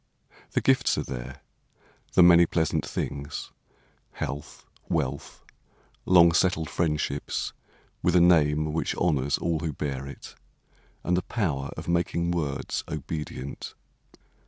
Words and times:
The 0.53 0.61
gifts 0.61 0.97
are 0.97 1.03
there, 1.03 1.41
the 2.13 2.23
many 2.23 2.47
pleasant 2.47 2.83
things: 2.83 3.51
Health, 4.13 4.65
wealth, 4.89 5.43
long 6.07 6.31
settled 6.31 6.71
friendships, 6.71 7.53
with 8.01 8.15
a 8.15 8.19
name 8.19 8.73
Which 8.73 8.95
honors 8.95 9.37
all 9.37 9.59
who 9.59 9.73
bear 9.73 10.07
it, 10.07 10.33
and 11.03 11.15
the 11.15 11.21
power 11.21 11.69
Of 11.77 11.87
making 11.87 12.31
words 12.31 12.83
obedient. 12.87 13.75